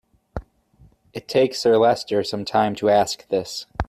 It 1.13 1.27
takes 1.27 1.59
Sir 1.59 1.77
Leicester 1.77 2.23
some 2.23 2.43
time 2.43 2.73
to 2.77 2.89
ask 2.89 3.27
this. 3.27 3.67